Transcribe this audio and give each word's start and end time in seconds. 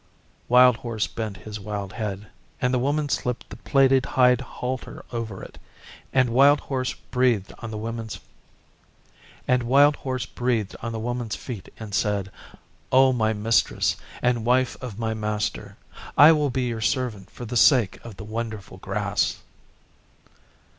Wild 0.49 0.77
Horse 0.77 1.05
bent 1.05 1.37
his 1.37 1.59
wild 1.59 1.93
head, 1.93 2.25
and 2.59 2.73
the 2.73 2.79
Woman 2.79 3.07
slipped 3.07 3.47
the 3.51 3.55
plaited 3.57 4.03
hide 4.07 4.41
halter 4.41 5.05
over 5.11 5.43
it, 5.43 5.59
and 6.11 6.31
Wild 6.31 6.59
Horse 6.61 6.95
breathed 7.11 7.53
on 7.59 7.69
the 7.69 7.77
Woman's 7.77 8.15
feet 8.25 9.45
and 11.77 11.93
said, 11.93 12.31
'O 12.91 13.13
my 13.13 13.31
Mistress, 13.31 13.95
and 14.23 14.43
Wife 14.43 14.75
of 14.81 14.97
my 14.97 15.13
Master, 15.13 15.77
I 16.17 16.31
will 16.31 16.49
be 16.49 16.63
your 16.63 16.81
servant 16.81 17.29
for 17.29 17.45
the 17.45 17.55
sake 17.55 18.03
of 18.03 18.17
the 18.17 18.23
wonderful 18.23 18.77
grass. 18.79 19.35